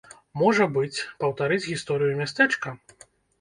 [0.41, 2.75] Можа быць, паўтарыць гісторыю мястэчка.